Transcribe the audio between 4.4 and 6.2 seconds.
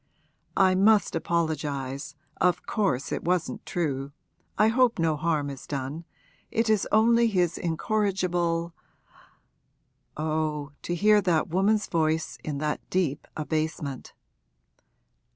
I hope no harm is done,